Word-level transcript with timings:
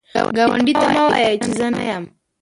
ګاونډي 0.37 0.73
ته 0.81 0.85
مه 0.93 1.03
وایی 1.07 1.37
چې 1.43 1.51
زه 1.57 1.67
نه 1.75 1.83
یم 1.89 2.03